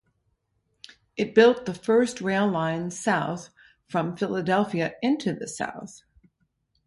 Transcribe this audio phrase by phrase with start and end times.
[1.15, 3.51] It built the first rail line south
[3.87, 6.01] from Philadelphia into The South.